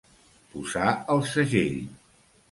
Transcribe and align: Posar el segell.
Posar 0.53 0.87
el 1.15 1.21
segell. 1.31 1.77